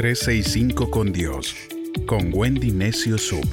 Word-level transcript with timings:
365 0.00 0.90
con 0.90 1.12
Dios, 1.12 1.54
con 2.06 2.30
Wendy 2.32 2.70
Necio 2.70 3.18
Sub. 3.18 3.44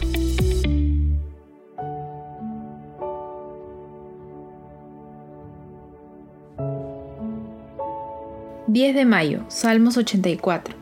...10 8.70 8.94
de 8.94 9.04
mayo, 9.04 9.44
Salmos 9.49 9.97
84... 9.97 10.73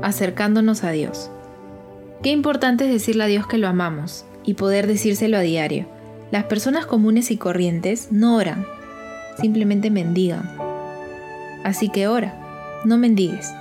...acercándonos 0.00 0.82
a 0.84 0.90
Dios... 0.92 1.30
Qué 2.22 2.30
importante 2.30 2.86
es 2.86 2.90
decirle 2.90 3.24
a 3.24 3.26
Dios 3.26 3.46
que 3.46 3.58
lo 3.58 3.68
amamos 3.68 4.24
y 4.46 4.54
poder 4.54 4.86
decírselo 4.86 5.36
a 5.36 5.40
diario. 5.40 5.84
Las 6.30 6.44
personas 6.44 6.86
comunes 6.86 7.30
y 7.30 7.36
corrientes 7.36 8.08
no 8.10 8.36
oran, 8.36 8.64
simplemente 9.38 9.90
mendigan. 9.90 10.50
Así 11.62 11.90
que 11.90 12.08
ora, 12.08 12.80
no 12.86 12.96
mendigues. 12.96 13.52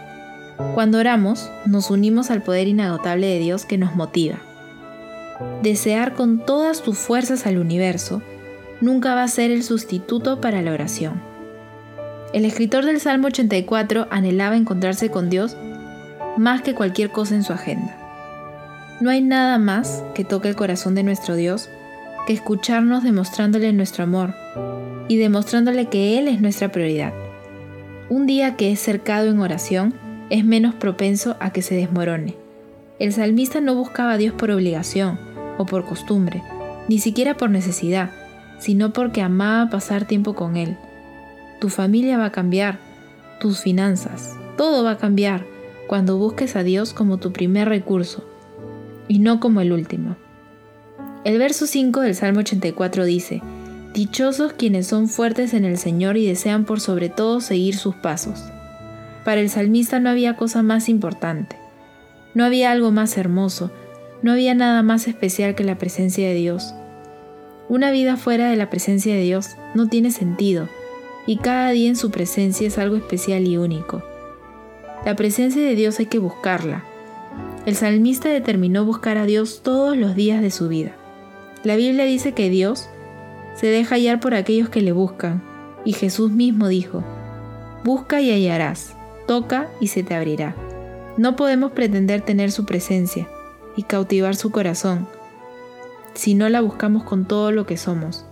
Cuando 0.74 0.98
oramos, 0.98 1.52
nos 1.66 1.92
unimos 1.92 2.32
al 2.32 2.42
poder 2.42 2.68
inagotable 2.68 3.28
de 3.28 3.40
Dios 3.40 3.66
que 3.66 3.78
nos 3.78 3.96
motiva. 3.96 4.38
Desear 5.62 6.14
con 6.14 6.46
todas 6.46 6.82
tus 6.82 6.98
fuerzas 6.98 7.46
al 7.46 7.60
universo 7.60 8.24
nunca 8.82 9.14
va 9.14 9.24
a 9.24 9.28
ser 9.28 9.52
el 9.52 9.64
sustituto 9.64 10.42
para 10.42 10.62
la 10.62 10.72
oración. 10.72 11.22
El 12.34 12.44
escritor 12.44 12.86
del 12.86 13.00
Salmo 13.00 13.28
84 13.28 14.08
anhelaba 14.10 14.58
encontrarse 14.58 15.10
con 15.10 15.30
Dios 15.30 15.56
más 16.38 16.62
que 16.62 16.76
cualquier 16.76 17.12
cosa 17.12 17.36
en 17.36 17.44
su 17.44 17.54
agenda. 17.54 17.96
No 19.00 19.12
hay 19.12 19.22
nada 19.22 19.60
más 19.60 20.04
que 20.16 20.24
toque 20.24 20.50
el 20.50 20.56
corazón 20.56 20.96
de 20.96 21.04
nuestro 21.04 21.36
Dios 21.36 21.70
que 22.26 22.34
escucharnos 22.34 23.04
demostrándole 23.04 23.72
nuestro 23.74 24.04
amor 24.04 24.34
y 25.08 25.18
demostrándole 25.18 25.86
que 25.86 26.18
Él 26.18 26.28
es 26.28 26.42
nuestra 26.42 26.72
prioridad. 26.72 27.14
Un 28.10 28.26
día 28.26 28.56
que 28.56 28.72
es 28.72 28.80
cercado 28.80 29.30
en 29.30 29.40
oración 29.40 29.94
es 30.30 30.46
menos 30.46 30.76
propenso 30.76 31.36
a 31.40 31.52
que 31.52 31.62
se 31.62 31.76
desmorone. 31.76 32.36
El 33.00 33.14
salmista 33.14 33.62
no 33.62 33.76
buscaba 33.76 34.14
a 34.14 34.18
Dios 34.18 34.34
por 34.34 34.52
obligación 34.52 35.20
o 35.58 35.66
por 35.66 35.86
costumbre, 35.86 36.44
ni 36.88 37.00
siquiera 37.00 37.38
por 37.38 37.50
necesidad, 37.50 38.12
sino 38.60 38.94
porque 38.94 39.22
amaba 39.22 39.70
pasar 39.70 40.06
tiempo 40.06 40.34
con 40.34 40.58
Él. 40.58 40.78
Tu 41.60 41.70
familia 41.70 42.18
va 42.18 42.26
a 42.26 42.32
cambiar, 42.32 42.80
tus 43.40 43.62
finanzas, 43.62 44.36
todo 44.58 44.84
va 44.84 44.92
a 44.92 44.98
cambiar 44.98 45.46
cuando 45.88 46.18
busques 46.18 46.56
a 46.56 46.64
Dios 46.64 46.94
como 46.94 47.18
tu 47.18 47.32
primer 47.32 47.70
recurso 47.70 48.24
y 49.08 49.20
no 49.20 49.40
como 49.40 49.62
el 49.62 49.72
último. 49.72 50.16
El 51.24 51.38
verso 51.40 51.68
5 51.68 52.02
del 52.02 52.16
Salmo 52.16 52.40
84 52.40 53.06
dice, 53.06 53.42
Dichosos 53.94 54.54
quienes 54.54 54.88
son 54.88 55.08
fuertes 55.08 55.54
en 55.54 55.66
el 55.66 55.78
Señor 55.78 56.18
y 56.18 56.28
desean 56.28 56.66
por 56.66 56.80
sobre 56.80 57.10
todo 57.10 57.42
seguir 57.42 57.76
sus 57.76 57.96
pasos. 57.96 58.44
Para 59.28 59.42
el 59.42 59.50
salmista 59.50 60.00
no 60.00 60.10
había 60.10 60.38
cosa 60.38 60.64
más 60.64 60.88
importante, 60.88 61.58
no 62.34 62.46
había 62.46 62.72
algo 62.72 62.92
más 62.92 63.18
hermoso, 63.18 63.72
no 64.22 64.32
había 64.32 64.56
nada 64.56 64.84
más 64.84 65.06
especial 65.10 65.54
que 65.54 65.66
la 65.66 65.78
presencia 65.78 66.30
de 66.30 66.34
Dios. 66.34 66.74
Una 67.68 67.92
vida 67.92 68.16
fuera 68.16 68.50
de 68.50 68.56
la 68.56 68.70
presencia 68.70 69.14
de 69.14 69.24
Dios 69.24 69.58
no 69.76 69.90
tiene 69.90 70.12
sentido, 70.12 70.70
y 71.26 71.40
cada 71.40 71.72
día 71.72 71.90
en 71.90 71.98
su 71.98 72.10
presencia 72.10 72.70
es 72.70 72.78
algo 72.78 72.96
especial 72.96 73.46
y 73.46 73.58
único. 73.58 74.02
La 75.06 75.18
presencia 75.18 75.62
de 75.62 75.76
Dios 75.76 76.00
hay 76.00 76.06
que 76.06 76.20
buscarla, 76.20 76.86
el 77.66 77.76
salmista 77.76 78.30
determinó 78.30 78.86
buscar 78.86 79.18
a 79.18 79.26
Dios 79.26 79.60
todos 79.62 79.98
los 79.98 80.16
días 80.16 80.42
de 80.42 80.52
su 80.52 80.70
vida. 80.70 80.94
La 81.66 81.76
Biblia 81.76 82.06
dice 82.06 82.32
que 82.32 82.50
Dios 82.50 82.88
se 83.56 83.68
deja 83.68 83.96
hallar 83.96 84.22
por 84.22 84.36
aquellos 84.36 84.70
que 84.70 84.80
le 84.80 84.94
buscan, 84.94 85.44
y 85.84 85.92
Jesús 85.92 86.32
mismo 86.32 86.70
dijo, 86.70 87.04
Busca 87.84 88.22
y 88.22 88.32
hallarás, 88.32 88.97
toca 89.28 89.70
y 89.80 89.88
se 89.88 90.02
te 90.02 90.16
abrirá. 90.16 90.56
No 91.18 91.36
podemos 91.36 91.72
pretender 91.74 92.22
tener 92.22 92.52
su 92.52 92.66
presencia 92.66 93.28
y 93.76 93.84
cautivar 93.84 94.36
su 94.36 94.52
corazón 94.52 95.08
si 96.18 96.34
no 96.34 96.50
la 96.50 96.62
buscamos 96.62 97.04
con 97.04 97.28
todo 97.28 97.52
lo 97.52 97.68
que 97.68 97.78
somos, 97.78 98.26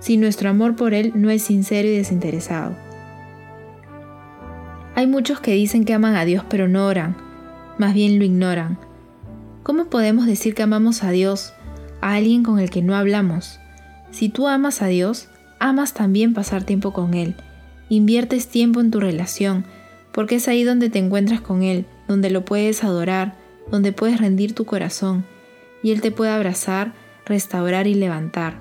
si 0.00 0.18
nuestro 0.18 0.50
amor 0.50 0.76
por 0.76 0.92
Él 0.92 1.12
no 1.14 1.30
es 1.30 1.42
sincero 1.42 1.88
y 1.88 1.96
desinteresado. 1.96 2.76
Hay 4.94 5.06
muchos 5.06 5.40
que 5.40 5.54
dicen 5.54 5.84
que 5.86 5.94
aman 5.94 6.14
a 6.14 6.26
Dios 6.26 6.44
pero 6.48 6.68
no 6.68 6.86
oran, 6.86 7.16
más 7.78 7.94
bien 7.94 8.18
lo 8.18 8.24
ignoran. 8.24 8.78
¿Cómo 9.62 9.86
podemos 9.86 10.26
decir 10.26 10.54
que 10.54 10.62
amamos 10.62 11.02
a 11.02 11.10
Dios, 11.10 11.54
a 12.02 12.14
alguien 12.14 12.42
con 12.42 12.58
el 12.58 12.68
que 12.68 12.82
no 12.82 12.94
hablamos? 12.94 13.58
Si 14.10 14.28
tú 14.28 14.46
amas 14.46 14.82
a 14.82 14.86
Dios, 14.86 15.28
amas 15.58 15.94
también 15.94 16.34
pasar 16.34 16.64
tiempo 16.64 16.92
con 16.92 17.14
Él. 17.14 17.34
Inviertes 17.88 18.48
tiempo 18.48 18.80
en 18.80 18.90
tu 18.90 19.00
relación, 19.00 19.64
porque 20.14 20.36
es 20.36 20.46
ahí 20.46 20.62
donde 20.62 20.88
te 20.90 21.00
encuentras 21.00 21.40
con 21.40 21.64
Él, 21.64 21.86
donde 22.06 22.30
lo 22.30 22.44
puedes 22.44 22.84
adorar, 22.84 23.34
donde 23.70 23.92
puedes 23.92 24.20
rendir 24.20 24.54
tu 24.54 24.64
corazón, 24.64 25.24
y 25.82 25.90
Él 25.90 26.00
te 26.00 26.12
puede 26.12 26.30
abrazar, 26.30 26.94
restaurar 27.26 27.88
y 27.88 27.94
levantar. 27.94 28.60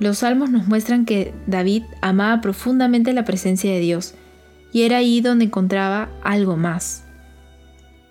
Los 0.00 0.18
salmos 0.18 0.50
nos 0.50 0.66
muestran 0.66 1.04
que 1.04 1.32
David 1.46 1.84
amaba 2.02 2.40
profundamente 2.40 3.12
la 3.12 3.24
presencia 3.24 3.70
de 3.70 3.78
Dios, 3.78 4.14
y 4.72 4.82
era 4.82 4.96
ahí 4.96 5.20
donde 5.20 5.44
encontraba 5.44 6.10
algo 6.24 6.56
más. 6.56 7.04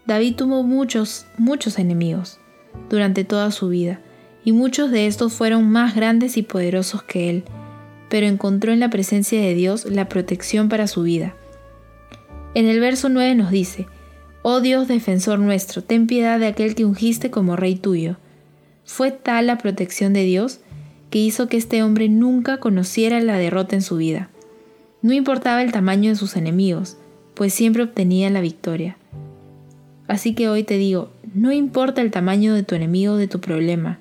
David 0.06 0.36
tuvo 0.36 0.64
muchos, 0.64 1.26
muchos 1.38 1.78
enemigos 1.78 2.40
durante 2.90 3.26
toda 3.26 3.52
su 3.52 3.68
vida, 3.68 4.00
y 4.46 4.54
muchos 4.54 4.92
de 4.92 5.08
estos 5.08 5.34
fueron 5.34 5.70
más 5.70 5.94
grandes 5.94 6.38
y 6.38 6.44
poderosos 6.44 7.04
que 7.04 7.30
él, 7.30 7.44
pero 8.10 8.28
encontró 8.28 8.72
en 8.72 8.80
la 8.80 8.90
presencia 8.90 9.42
de 9.42 9.54
Dios 9.56 9.84
la 9.86 10.08
protección 10.08 10.70
para 10.70 10.88
su 10.88 11.04
vida. 11.04 11.36
En 12.56 12.66
el 12.68 12.80
verso 12.80 13.10
9 13.10 13.36
nos 13.36 13.52
dice, 13.52 13.88
Oh 14.42 14.62
Dios 14.62 14.88
defensor 14.88 15.40
nuestro, 15.40 15.84
ten 15.84 16.08
piedad 16.08 16.40
de 16.40 16.48
aquel 16.48 16.74
que 16.76 16.86
ungiste 16.86 17.30
como 17.30 17.56
rey 17.56 17.76
tuyo. 17.76 18.18
Fue 18.86 19.12
tal 19.12 19.48
la 19.48 19.58
protección 19.58 20.14
de 20.14 20.24
Dios 20.24 20.60
que 21.10 21.20
hizo 21.20 21.48
que 21.48 21.58
este 21.58 21.84
hombre 21.84 22.10
nunca 22.10 22.58
conociera 22.58 23.20
la 23.20 23.38
derrota 23.38 23.76
en 23.76 23.82
su 23.82 23.98
vida. 23.98 24.30
No 25.02 25.14
importaba 25.14 25.62
el 25.62 25.72
tamaño 25.72 26.10
de 26.10 26.16
sus 26.16 26.36
enemigos, 26.36 26.98
pues 27.36 27.54
siempre 27.54 27.84
obtenía 27.84 28.30
la 28.30 28.42
victoria. 28.42 28.98
Así 30.08 30.34
que 30.34 30.50
hoy 30.50 30.64
te 30.64 30.78
digo, 30.78 31.12
no 31.34 31.52
importa 31.52 32.02
el 32.02 32.12
tamaño 32.12 32.54
de 32.54 32.64
tu 32.64 32.76
enemigo 32.76 33.14
o 33.14 33.18
de 33.18 33.28
tu 33.28 33.40
problema, 33.40 34.00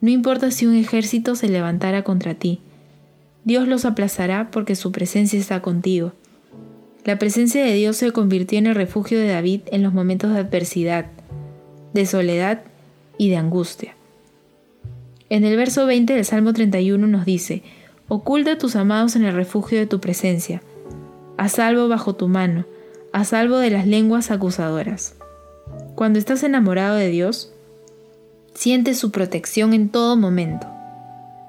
no 0.00 0.10
importa 0.10 0.50
si 0.50 0.66
un 0.66 0.74
ejército 0.74 1.34
se 1.34 1.48
levantara 1.48 2.04
contra 2.04 2.34
ti, 2.34 2.60
Dios 3.44 3.66
los 3.66 3.84
aplazará 3.84 4.50
porque 4.50 4.76
su 4.76 4.92
presencia 4.92 5.38
está 5.38 5.62
contigo. 5.62 6.12
La 7.04 7.18
presencia 7.18 7.64
de 7.64 7.72
Dios 7.74 7.96
se 7.96 8.12
convirtió 8.12 8.58
en 8.58 8.66
el 8.66 8.74
refugio 8.74 9.18
de 9.18 9.28
David 9.28 9.62
en 9.72 9.82
los 9.82 9.94
momentos 9.94 10.32
de 10.32 10.40
adversidad, 10.40 11.06
de 11.94 12.06
soledad 12.06 12.62
y 13.16 13.30
de 13.30 13.36
angustia. 13.36 13.94
En 15.30 15.44
el 15.44 15.56
verso 15.56 15.86
20 15.86 16.14
del 16.14 16.24
Salmo 16.24 16.52
31 16.52 17.06
nos 17.06 17.24
dice, 17.24 17.62
Oculta 18.08 18.52
a 18.52 18.58
tus 18.58 18.76
amados 18.76 19.16
en 19.16 19.24
el 19.24 19.34
refugio 19.34 19.78
de 19.78 19.86
tu 19.86 20.00
presencia, 20.00 20.62
a 21.36 21.48
salvo 21.48 21.88
bajo 21.88 22.14
tu 22.14 22.28
mano, 22.28 22.64
a 23.12 23.24
salvo 23.24 23.58
de 23.58 23.70
las 23.70 23.86
lenguas 23.86 24.30
acusadoras. 24.30 25.14
Cuando 25.94 26.18
estás 26.18 26.42
enamorado 26.42 26.96
de 26.96 27.08
Dios, 27.08 27.52
sientes 28.54 28.98
su 28.98 29.10
protección 29.10 29.74
en 29.74 29.88
todo 29.90 30.16
momento. 30.16 30.66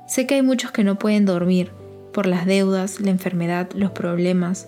Sé 0.08 0.28
que 0.28 0.36
hay 0.36 0.42
muchos 0.42 0.72
que 0.72 0.84
no 0.84 1.00
pueden 1.00 1.26
dormir 1.26 1.72
por 2.14 2.26
las 2.26 2.46
deudas, 2.46 3.00
la 3.00 3.12
enfermedad, 3.12 3.70
los 3.74 3.92
problemas, 3.92 4.68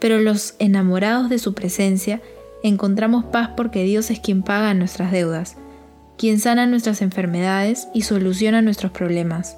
pero 0.00 0.18
los 0.20 0.54
enamorados 0.58 1.28
de 1.30 1.38
su 1.38 1.54
presencia 1.54 2.20
encontramos 2.62 3.24
paz 3.24 3.50
porque 3.56 3.84
Dios 3.84 4.10
es 4.10 4.20
quien 4.20 4.42
paga 4.42 4.74
nuestras 4.74 5.12
deudas, 5.12 5.56
quien 6.16 6.40
sana 6.40 6.66
nuestras 6.66 7.02
enfermedades 7.02 7.88
y 7.94 8.02
soluciona 8.02 8.62
nuestros 8.62 8.92
problemas. 8.92 9.56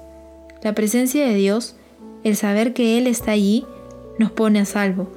La 0.63 0.75
presencia 0.75 1.25
de 1.25 1.33
Dios, 1.35 1.75
el 2.23 2.35
saber 2.35 2.73
que 2.73 2.97
Él 2.97 3.07
está 3.07 3.31
allí, 3.31 3.65
nos 4.17 4.31
pone 4.31 4.59
a 4.59 4.65
salvo, 4.65 5.11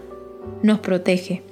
nos 0.62 0.78
protege. 0.78 1.42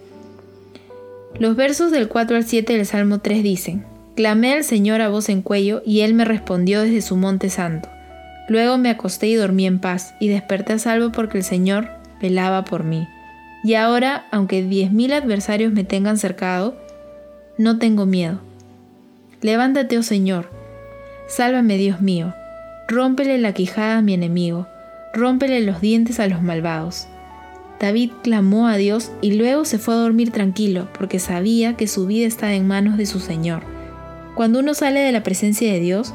Los 1.39 1.57
versos 1.57 1.91
del 1.91 2.09
4 2.09 2.37
al 2.37 2.45
7 2.45 2.77
del 2.77 2.87
Salmo 2.87 3.19
3 3.19 3.43
dicen, 3.43 3.84
Clamé 4.15 4.53
al 4.53 4.65
Señor 4.65 5.01
a 5.01 5.09
voz 5.09 5.28
en 5.28 5.43
cuello, 5.43 5.83
y 5.84 6.01
Él 6.01 6.15
me 6.15 6.25
respondió 6.25 6.83
desde 6.83 7.03
su 7.03 7.16
monte 7.16 7.49
santo. 7.51 7.89
Luego 8.49 8.78
me 8.78 8.91
acosté 8.91 9.28
y 9.28 9.34
dormí 9.34 9.66
en 9.66 9.78
paz, 9.78 10.15
y 10.21 10.28
desperté 10.28 10.75
a 10.75 10.78
salvo 10.78 11.13
porque 11.13 11.39
el 11.39 11.45
Señor 11.45 11.89
velaba 12.21 12.65
por 12.65 12.84
mí. 12.84 13.09
Y 13.62 13.74
ahora, 13.74 14.27
aunque 14.30 14.62
diez 14.62 14.91
mil 14.91 15.12
adversarios 15.12 15.72
me 15.72 15.84
tengan 15.84 16.16
cercado, 16.16 16.77
no 17.59 17.78
tengo 17.78 18.07
miedo. 18.07 18.41
Levántate, 19.42 19.98
oh 19.98 20.03
Señor, 20.03 20.51
sálvame, 21.28 21.77
Dios 21.77 22.01
mío, 22.01 22.34
rómpele 22.89 23.39
la 23.39 23.53
quijada 23.53 23.98
a 23.98 24.03
mi 24.03 24.15
enemigo, 24.15 24.66
rómpele 25.15 25.60
los 25.60 25.80
dientes 25.80 26.21
a 26.21 26.27
los 26.27 26.42
malvados. 26.42 27.07
David 27.78 28.12
clamó 28.22 28.66
a 28.66 28.77
Dios 28.77 29.10
y 29.22 29.33
luego 29.33 29.65
se 29.65 29.78
fue 29.78 29.95
a 29.95 29.98
dormir 29.98 30.30
tranquilo 30.30 30.89
porque 30.98 31.18
sabía 31.18 31.77
que 31.77 31.86
su 31.86 32.06
vida 32.06 32.27
estaba 32.27 32.53
en 32.54 32.66
manos 32.66 32.98
de 32.98 33.06
su 33.06 33.21
Señor. 33.21 33.63
Cuando 34.34 34.59
uno 34.59 34.74
sale 34.74 35.01
de 35.01 35.13
la 35.13 35.22
presencia 35.22 35.72
de 35.72 35.80
Dios, 35.80 36.13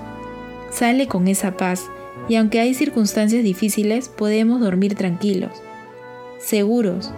sale 0.72 1.08
con 1.08 1.28
esa 1.28 1.58
paz 1.58 1.86
y 2.30 2.36
aunque 2.36 2.60
hay 2.60 2.74
circunstancias 2.74 3.44
difíciles, 3.44 4.10
podemos 4.10 4.62
dormir 4.62 4.96
tranquilos, 4.96 5.52
seguros, 6.40 7.12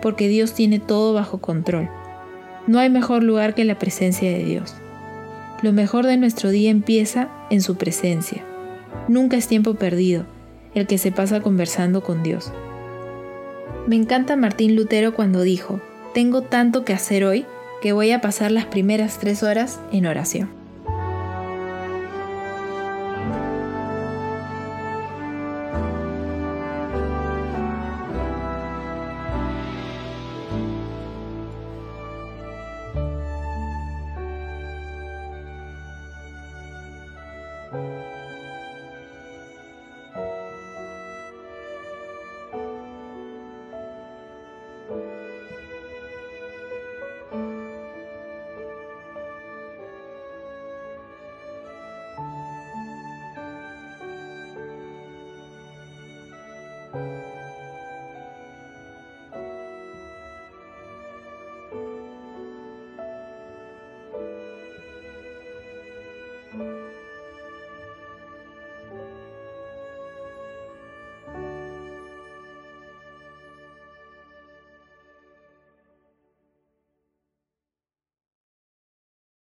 porque 0.00 0.28
Dios 0.28 0.54
tiene 0.54 0.78
todo 0.78 1.14
bajo 1.14 1.38
control. 1.38 1.88
No 2.66 2.78
hay 2.78 2.90
mejor 2.90 3.22
lugar 3.22 3.54
que 3.54 3.64
la 3.64 3.78
presencia 3.78 4.30
de 4.30 4.44
Dios. 4.44 4.74
Lo 5.62 5.72
mejor 5.72 6.06
de 6.06 6.16
nuestro 6.16 6.50
día 6.50 6.70
empieza 6.70 7.28
en 7.50 7.62
su 7.62 7.76
presencia. 7.76 8.44
Nunca 9.08 9.36
es 9.36 9.48
tiempo 9.48 9.74
perdido 9.74 10.26
el 10.74 10.86
que 10.86 10.98
se 10.98 11.10
pasa 11.10 11.40
conversando 11.40 12.02
con 12.02 12.22
Dios. 12.22 12.52
Me 13.86 13.96
encanta 13.96 14.36
Martín 14.36 14.76
Lutero 14.76 15.14
cuando 15.14 15.42
dijo, 15.42 15.80
tengo 16.14 16.42
tanto 16.42 16.84
que 16.84 16.92
hacer 16.92 17.24
hoy 17.24 17.46
que 17.80 17.92
voy 17.92 18.10
a 18.10 18.20
pasar 18.20 18.50
las 18.50 18.66
primeras 18.66 19.18
tres 19.18 19.42
horas 19.42 19.80
en 19.92 20.06
oración. 20.06 20.57